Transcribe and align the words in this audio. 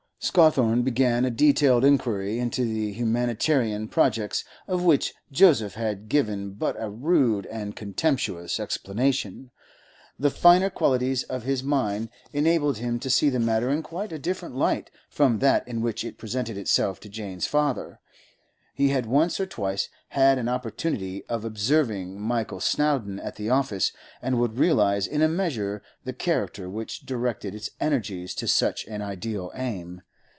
Scawthorne 0.23 0.83
began 0.83 1.25
a 1.25 1.31
detailed 1.31 1.83
inquiry 1.83 2.37
into 2.37 2.63
the 2.63 2.91
humanitarian 2.93 3.87
projects 3.87 4.45
of 4.67 4.83
which 4.83 5.15
Joseph 5.31 5.73
had 5.73 6.09
given 6.09 6.51
but 6.51 6.75
a 6.79 6.91
rude 6.91 7.47
and 7.47 7.75
contemptuous 7.75 8.59
explanation. 8.59 9.49
The 10.19 10.29
finer 10.29 10.69
qualities 10.69 11.23
of 11.23 11.41
his 11.41 11.63
mind 11.63 12.09
enabled 12.33 12.77
him 12.77 12.99
to 12.99 13.09
see 13.09 13.31
the 13.31 13.39
matter 13.39 13.71
in 13.71 13.81
quite 13.81 14.11
a 14.11 14.19
different 14.19 14.53
light 14.55 14.91
from 15.09 15.39
that 15.39 15.67
in 15.67 15.81
which 15.81 16.03
it 16.03 16.19
presented 16.19 16.55
itself 16.55 16.99
to 16.99 17.09
Jane's 17.09 17.47
father; 17.47 17.99
he 18.75 18.89
had 18.89 19.07
once 19.07 19.39
or 19.39 19.47
twice 19.47 19.89
had 20.09 20.37
an 20.37 20.47
opportunity 20.47 21.25
of 21.25 21.43
observing 21.43 22.21
Michael 22.21 22.59
Snowdon 22.59 23.19
at 23.19 23.37
the 23.37 23.49
office, 23.49 23.91
and 24.21 24.35
could 24.35 24.59
realise 24.59 25.07
in 25.07 25.23
a 25.23 25.27
measure 25.27 25.81
the 26.03 26.13
character 26.13 26.69
which 26.69 27.07
directed 27.07 27.55
its 27.55 27.71
energies 27.79 28.35
to 28.35 28.47
such 28.47 28.85
an 28.85 29.01
ideal 29.01 29.51
aim. 29.55 30.03